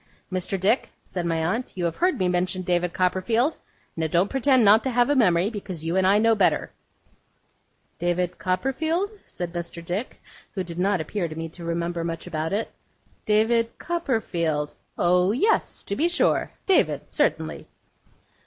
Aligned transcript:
'Mr. 0.33 0.59
Dick,' 0.59 0.89
said 1.03 1.27
my 1.27 1.45
aunt, 1.45 1.73
'you 1.75 1.85
have 1.85 1.97
heard 1.97 2.17
me 2.17 2.27
mention 2.27 2.63
David 2.63 2.91
Copperfield? 2.91 3.57
Now 3.95 4.07
don't 4.07 4.31
pretend 4.31 4.65
not 4.65 4.83
to 4.85 4.89
have 4.89 5.11
a 5.11 5.15
memory, 5.15 5.51
because 5.51 5.85
you 5.85 5.95
and 5.95 6.07
I 6.07 6.17
know 6.17 6.33
better.' 6.33 6.71
'David 7.99 8.39
Copperfield?' 8.39 9.11
said 9.27 9.53
Mr. 9.53 9.85
Dick, 9.85 10.19
who 10.55 10.63
did 10.63 10.79
not 10.79 11.01
appear 11.01 11.27
to 11.27 11.35
me 11.35 11.49
to 11.49 11.63
remember 11.63 12.03
much 12.03 12.25
about 12.25 12.51
it. 12.51 12.71
'David 13.27 13.77
Copperfield? 13.77 14.73
Oh 14.97 15.33
yes, 15.33 15.83
to 15.83 15.95
be 15.95 16.07
sure. 16.07 16.49
David, 16.65 17.01
certainly. 17.11 17.67